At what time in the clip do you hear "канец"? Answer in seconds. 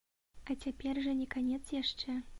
1.37-1.63